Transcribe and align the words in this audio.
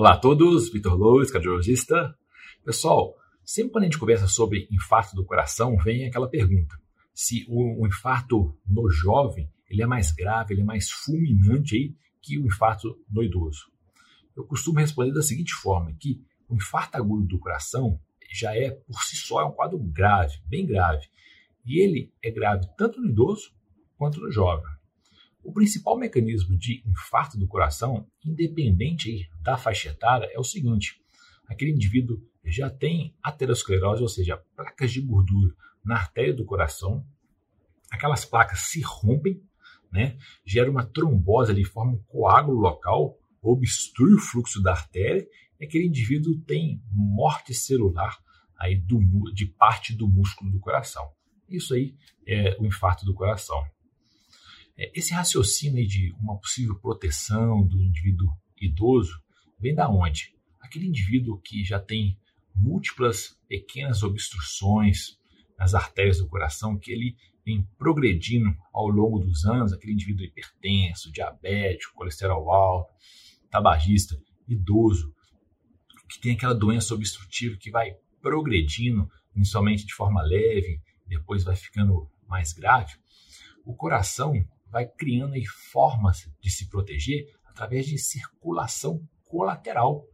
Olá 0.00 0.14
a 0.14 0.16
todos, 0.16 0.72
Vitor 0.72 0.96
Loures, 0.96 1.30
cardiologista. 1.30 2.16
Pessoal, 2.64 3.14
sempre 3.44 3.72
quando 3.72 3.82
a 3.82 3.86
gente 3.86 3.98
conversa 3.98 4.26
sobre 4.26 4.66
infarto 4.72 5.14
do 5.14 5.26
coração, 5.26 5.76
vem 5.76 6.06
aquela 6.06 6.26
pergunta: 6.26 6.74
se 7.12 7.44
o, 7.46 7.82
o 7.82 7.86
infarto 7.86 8.58
no 8.66 8.88
jovem 8.88 9.52
ele 9.68 9.82
é 9.82 9.86
mais 9.86 10.10
grave, 10.10 10.54
ele 10.54 10.62
é 10.62 10.64
mais 10.64 10.90
fulminante 10.90 11.76
aí 11.76 11.94
que 12.22 12.38
o 12.38 12.46
infarto 12.46 12.98
no 13.10 13.22
idoso. 13.22 13.70
Eu 14.34 14.46
costumo 14.46 14.78
responder 14.78 15.12
da 15.12 15.20
seguinte 15.20 15.52
forma: 15.52 15.94
que 16.00 16.24
o 16.48 16.56
infarto 16.56 16.96
agudo 16.96 17.26
do 17.26 17.38
coração 17.38 18.00
já 18.32 18.56
é 18.56 18.70
por 18.70 19.02
si 19.02 19.16
só 19.16 19.42
é 19.42 19.44
um 19.44 19.52
quadro 19.52 19.76
grave, 19.76 20.32
bem 20.46 20.64
grave, 20.64 21.08
e 21.62 21.78
ele 21.78 22.10
é 22.24 22.30
grave 22.30 22.66
tanto 22.74 23.02
no 23.02 23.10
idoso 23.10 23.52
quanto 23.98 24.18
no 24.18 24.32
jovem. 24.32 24.79
O 25.42 25.52
principal 25.52 25.98
mecanismo 25.98 26.56
de 26.56 26.82
infarto 26.86 27.38
do 27.38 27.48
coração, 27.48 28.06
independente 28.24 29.28
da 29.42 29.56
faixa 29.56 29.90
etária, 29.90 30.28
é 30.32 30.38
o 30.38 30.44
seguinte: 30.44 31.00
aquele 31.46 31.72
indivíduo 31.72 32.20
já 32.44 32.70
tem 32.70 33.14
aterosclerose, 33.22 34.02
ou 34.02 34.08
seja, 34.08 34.42
placas 34.56 34.92
de 34.92 35.00
gordura 35.00 35.54
na 35.84 35.96
artéria 35.96 36.34
do 36.34 36.44
coração, 36.44 37.04
aquelas 37.90 38.24
placas 38.24 38.60
se 38.70 38.80
rompem, 38.80 39.42
né, 39.90 40.16
gera 40.44 40.70
uma 40.70 40.86
trombose 40.86 41.50
ali, 41.50 41.64
forma 41.64 41.92
um 41.92 42.02
coágulo 42.04 42.60
local, 42.60 43.18
obstrui 43.42 44.14
o 44.14 44.20
fluxo 44.20 44.62
da 44.62 44.72
artéria, 44.72 45.26
e 45.58 45.64
aquele 45.64 45.86
indivíduo 45.86 46.38
tem 46.42 46.82
morte 46.92 47.52
celular 47.52 48.16
aí 48.58 48.76
do, 48.76 49.00
de 49.32 49.46
parte 49.46 49.96
do 49.96 50.06
músculo 50.06 50.50
do 50.50 50.60
coração. 50.60 51.10
Isso 51.48 51.74
aí 51.74 51.96
é 52.26 52.56
o 52.60 52.66
infarto 52.66 53.04
do 53.04 53.14
coração. 53.14 53.60
É, 54.80 54.90
esse 54.94 55.12
raciocínio 55.12 55.86
de 55.86 56.10
uma 56.18 56.38
possível 56.38 56.74
proteção 56.74 57.62
do 57.62 57.82
indivíduo 57.82 58.30
idoso 58.58 59.22
vem 59.58 59.74
da 59.74 59.90
onde? 59.90 60.34
Aquele 60.58 60.86
indivíduo 60.86 61.38
que 61.38 61.62
já 61.62 61.78
tem 61.78 62.18
múltiplas 62.54 63.38
pequenas 63.46 64.02
obstruções 64.02 65.18
nas 65.58 65.74
artérias 65.74 66.16
do 66.16 66.26
coração, 66.26 66.78
que 66.78 66.90
ele 66.90 67.14
vem 67.44 67.62
progredindo 67.76 68.56
ao 68.72 68.88
longo 68.88 69.18
dos 69.18 69.44
anos, 69.44 69.74
aquele 69.74 69.92
indivíduo 69.92 70.24
hipertenso, 70.24 71.12
diabético, 71.12 71.94
colesterol 71.94 72.50
alto, 72.50 72.90
tabagista, 73.50 74.18
idoso, 74.48 75.14
que 76.08 76.18
tem 76.20 76.32
aquela 76.32 76.54
doença 76.54 76.94
obstrutiva 76.94 77.58
que 77.58 77.70
vai 77.70 77.94
progredindo, 78.22 79.10
inicialmente 79.36 79.84
de 79.84 79.92
forma 79.92 80.22
leve, 80.22 80.80
depois 81.06 81.44
vai 81.44 81.54
ficando 81.54 82.10
mais 82.26 82.54
grave, 82.54 82.94
o 83.64 83.74
coração 83.74 84.34
vai 84.70 84.86
criando 84.86 85.34
aí 85.34 85.44
formas 85.44 86.30
de 86.40 86.50
se 86.50 86.68
proteger 86.68 87.28
através 87.44 87.86
de 87.86 87.98
circulação 87.98 89.06
colateral, 89.26 90.06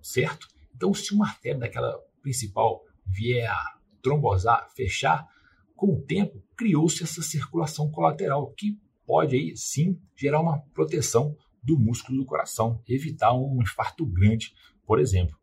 certo? 0.00 0.48
Então, 0.74 0.94
se 0.94 1.12
uma 1.12 1.26
artéria 1.26 1.58
daquela 1.58 1.98
principal 2.22 2.82
vier 3.06 3.50
a 3.50 3.78
trombosar, 4.02 4.68
fechar, 4.74 5.28
com 5.74 5.94
o 5.94 6.02
tempo 6.02 6.42
criou-se 6.56 7.02
essa 7.02 7.22
circulação 7.22 7.90
colateral 7.90 8.52
que 8.52 8.78
pode 9.06 9.36
aí 9.36 9.56
sim 9.56 10.00
gerar 10.16 10.40
uma 10.40 10.60
proteção 10.72 11.36
do 11.62 11.78
músculo 11.78 12.18
do 12.18 12.26
coração, 12.26 12.82
evitar 12.88 13.34
um 13.34 13.60
infarto 13.62 14.04
grande, 14.06 14.54
por 14.86 15.00
exemplo. 15.00 15.36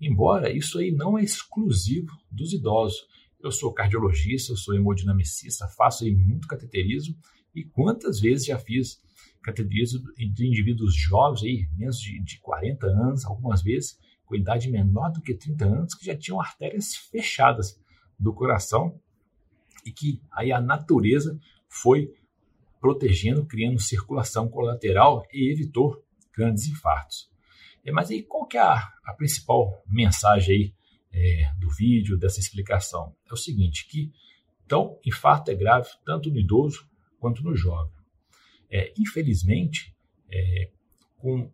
Embora 0.00 0.50
isso 0.50 0.78
aí 0.78 0.90
não 0.90 1.18
é 1.18 1.22
exclusivo 1.22 2.10
dos 2.30 2.52
idosos. 2.52 3.06
Eu 3.40 3.50
sou 3.50 3.72
cardiologista, 3.72 4.52
eu 4.52 4.56
sou 4.56 4.74
hemodinamicista, 4.74 5.68
faço 5.68 6.04
aí 6.04 6.14
muito 6.14 6.48
cateterismo 6.48 7.16
e 7.54 7.64
quantas 7.64 8.20
vezes 8.20 8.46
já 8.46 8.58
fiz 8.58 9.00
cateterismo 9.42 10.12
de 10.16 10.46
indivíduos 10.46 10.94
jovens, 10.94 11.42
aí, 11.42 11.68
menos 11.76 12.00
de, 12.00 12.18
de 12.20 12.40
40 12.40 12.86
anos, 12.86 13.24
algumas 13.24 13.62
vezes 13.62 13.98
com 14.24 14.34
idade 14.34 14.70
menor 14.70 15.12
do 15.12 15.20
que 15.20 15.34
30 15.34 15.64
anos, 15.66 15.94
que 15.94 16.06
já 16.06 16.16
tinham 16.16 16.40
artérias 16.40 16.96
fechadas 16.96 17.78
do 18.18 18.32
coração 18.32 18.98
e 19.84 19.92
que 19.92 20.20
aí 20.32 20.50
a 20.50 20.60
natureza 20.60 21.38
foi 21.68 22.10
protegendo, 22.80 23.44
criando 23.44 23.78
circulação 23.78 24.48
colateral 24.48 25.26
e 25.32 25.52
evitou 25.52 26.02
grandes 26.34 26.66
infartos. 26.66 27.30
É, 27.84 27.92
mas 27.92 28.10
aí 28.10 28.22
qual 28.22 28.46
que 28.46 28.56
é 28.56 28.62
a, 28.62 28.92
a 29.04 29.12
principal 29.12 29.82
mensagem 29.86 30.54
aí 30.54 30.74
é, 31.12 31.52
do 31.58 31.68
vídeo, 31.68 32.18
dessa 32.18 32.40
explicação? 32.40 33.14
É 33.28 33.32
o 33.32 33.36
seguinte, 33.36 33.86
que 33.88 34.10
então 34.64 34.98
infarto 35.04 35.50
é 35.50 35.54
grave 35.54 35.88
tanto 36.04 36.30
no 36.30 36.38
idoso 36.38 36.88
quanto 37.24 37.42
no 37.42 37.56
jovem. 37.56 37.90
É, 38.70 38.92
infelizmente, 38.98 39.96
é, 40.30 40.70
com 41.16 41.50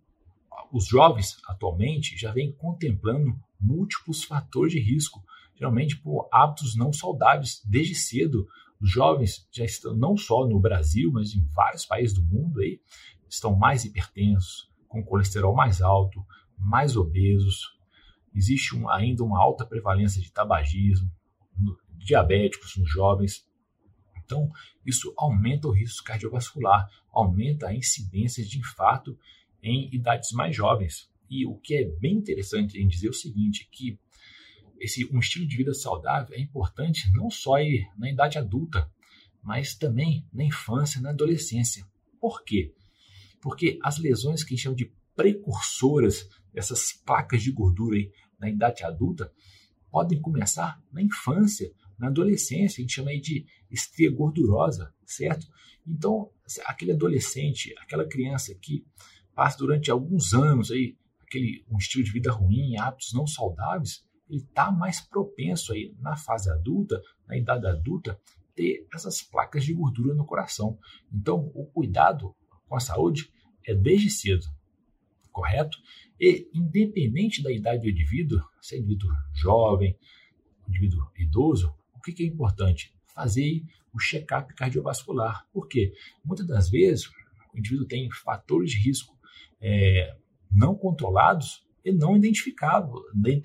os 0.72 0.88
jovens 0.88 1.36
atualmente 1.46 2.18
já 2.18 2.32
vêm 2.32 2.50
contemplando 2.50 3.38
múltiplos 3.60 4.24
fatores 4.24 4.72
de 4.72 4.80
risco, 4.80 5.22
geralmente 5.54 5.96
por 5.96 6.28
hábitos 6.32 6.74
não 6.76 6.92
saudáveis 6.92 7.62
desde 7.64 7.94
cedo. 7.94 8.48
Os 8.80 8.90
jovens 8.90 9.46
já 9.52 9.64
estão 9.64 9.94
não 9.94 10.16
só 10.16 10.44
no 10.44 10.58
Brasil, 10.58 11.12
mas 11.12 11.36
em 11.36 11.46
vários 11.54 11.86
países 11.86 12.16
do 12.16 12.24
mundo 12.24 12.60
aí, 12.60 12.80
estão 13.28 13.54
mais 13.54 13.84
hipertensos, 13.84 14.68
com 14.88 15.04
colesterol 15.04 15.54
mais 15.54 15.80
alto, 15.80 16.26
mais 16.58 16.96
obesos. 16.96 17.78
Existe 18.34 18.74
um, 18.74 18.88
ainda 18.88 19.22
uma 19.22 19.38
alta 19.38 19.64
prevalência 19.64 20.20
de 20.20 20.32
tabagismo, 20.32 21.08
diabéticos 21.96 22.76
nos 22.76 22.90
jovens, 22.90 23.48
então, 24.30 24.48
isso 24.86 25.12
aumenta 25.16 25.66
o 25.66 25.72
risco 25.72 26.04
cardiovascular, 26.04 26.88
aumenta 27.10 27.66
a 27.66 27.74
incidência 27.74 28.44
de 28.44 28.60
infarto 28.60 29.18
em 29.60 29.92
idades 29.92 30.30
mais 30.30 30.54
jovens. 30.54 31.10
E 31.28 31.44
o 31.44 31.56
que 31.56 31.74
é 31.74 31.84
bem 31.84 32.14
interessante 32.14 32.78
em 32.78 32.86
dizer 32.86 33.08
é 33.08 33.10
o 33.10 33.14
seguinte, 33.14 33.68
que 33.72 33.98
esse 34.78 35.04
um 35.12 35.18
estilo 35.18 35.48
de 35.48 35.56
vida 35.56 35.74
saudável 35.74 36.36
é 36.36 36.40
importante 36.40 37.10
não 37.12 37.28
só 37.28 37.54
na 37.98 38.08
idade 38.08 38.38
adulta, 38.38 38.88
mas 39.42 39.74
também 39.74 40.24
na 40.32 40.44
infância, 40.44 41.00
na 41.00 41.10
adolescência. 41.10 41.84
Por 42.20 42.44
quê? 42.44 42.72
Porque 43.40 43.80
as 43.82 43.98
lesões 43.98 44.44
que 44.44 44.54
a 44.54 44.56
gente 44.56 44.62
chama 44.62 44.76
de 44.76 44.92
precursoras 45.16 46.28
dessas 46.52 46.92
placas 46.92 47.42
de 47.42 47.50
gordura 47.50 47.96
aí 47.96 48.12
na 48.38 48.48
idade 48.48 48.84
adulta 48.84 49.32
podem 49.90 50.20
começar 50.20 50.80
na 50.92 51.02
infância, 51.02 51.72
na 52.00 52.06
adolescência, 52.06 52.78
a 52.78 52.80
gente 52.80 52.94
chama 52.94 53.10
aí 53.10 53.20
de 53.20 53.44
estria 53.70 54.10
gordurosa, 54.10 54.92
certo? 55.04 55.46
Então, 55.86 56.30
aquele 56.64 56.92
adolescente, 56.92 57.74
aquela 57.78 58.08
criança 58.08 58.54
que 58.54 58.86
passa 59.34 59.58
durante 59.58 59.90
alguns 59.90 60.32
anos 60.32 60.70
aí 60.70 60.96
aquele 61.20 61.62
um 61.70 61.76
estilo 61.76 62.02
de 62.02 62.10
vida 62.10 62.32
ruim, 62.32 62.76
hábitos 62.78 63.12
não 63.12 63.26
saudáveis, 63.26 64.02
ele 64.28 64.40
está 64.40 64.72
mais 64.72 65.00
propenso 65.00 65.74
aí 65.74 65.94
na 66.00 66.16
fase 66.16 66.50
adulta, 66.50 67.00
na 67.28 67.36
idade 67.36 67.66
adulta, 67.66 68.18
ter 68.54 68.86
essas 68.94 69.22
placas 69.22 69.64
de 69.64 69.74
gordura 69.74 70.14
no 70.14 70.24
coração. 70.24 70.78
Então, 71.12 71.52
o 71.54 71.66
cuidado 71.66 72.34
com 72.66 72.76
a 72.76 72.80
saúde 72.80 73.30
é 73.66 73.74
desde 73.74 74.08
cedo, 74.08 74.46
correto? 75.30 75.76
E 76.18 76.48
independente 76.54 77.42
da 77.42 77.52
idade 77.52 77.82
do 77.82 77.90
indivíduo, 77.90 78.40
se 78.60 78.76
é 78.76 78.78
indivíduo 78.78 79.10
jovem, 79.34 79.96
indivíduo 80.66 81.10
idoso, 81.18 81.74
o 82.00 82.02
que, 82.02 82.12
que 82.12 82.22
é 82.22 82.26
importante? 82.26 82.94
Fazer 83.14 83.62
o 83.92 84.00
check-up 84.00 84.54
cardiovascular. 84.54 85.46
Por 85.52 85.68
quê? 85.68 85.92
Muitas 86.24 86.46
das 86.46 86.70
vezes 86.70 87.06
o 87.52 87.58
indivíduo 87.58 87.86
tem 87.86 88.10
fatores 88.10 88.70
de 88.70 88.78
risco 88.78 89.14
é, 89.60 90.16
não 90.50 90.74
controlados 90.74 91.62
e 91.84 91.92
não 91.92 92.16
identificados, 92.16 92.90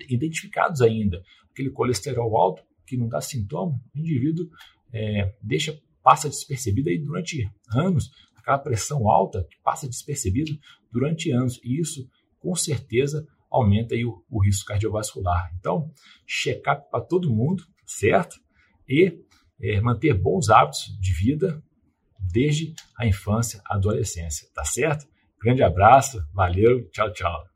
identificados 0.08 0.80
ainda. 0.80 1.22
Aquele 1.50 1.70
colesterol 1.70 2.36
alto 2.36 2.62
que 2.86 2.96
não 2.96 3.08
dá 3.08 3.20
sintoma, 3.20 3.78
o 3.94 3.98
indivíduo 3.98 4.48
é, 4.92 5.34
deixa 5.42 5.78
passa 6.02 6.28
despercebido 6.28 6.88
aí 6.88 6.98
durante 6.98 7.50
anos, 7.72 8.12
aquela 8.36 8.58
pressão 8.58 9.10
alta 9.10 9.44
que 9.50 9.58
passa 9.62 9.88
despercebido 9.88 10.56
durante 10.90 11.32
anos. 11.32 11.60
E 11.64 11.80
isso, 11.80 12.08
com 12.38 12.54
certeza, 12.54 13.26
aumenta 13.50 13.94
aí 13.94 14.04
o, 14.04 14.24
o 14.30 14.42
risco 14.42 14.66
cardiovascular. 14.66 15.52
Então, 15.58 15.90
check-up 16.24 16.88
para 16.90 17.00
todo 17.00 17.28
mundo, 17.28 17.64
certo? 17.84 18.36
E 18.88 19.24
é, 19.60 19.80
manter 19.80 20.14
bons 20.14 20.50
hábitos 20.50 20.96
de 21.00 21.12
vida 21.12 21.62
desde 22.18 22.74
a 22.96 23.06
infância, 23.06 23.60
a 23.64 23.76
adolescência, 23.76 24.48
tá 24.54 24.64
certo? 24.64 25.06
Grande 25.40 25.62
abraço, 25.62 26.26
valeu, 26.32 26.88
tchau, 26.90 27.12
tchau. 27.12 27.55